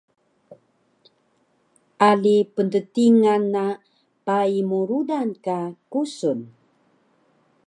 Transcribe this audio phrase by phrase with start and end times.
[2.09, 3.65] Ali pnttingan na
[4.25, 5.57] pai mu rudan ka
[5.91, 6.39] kusun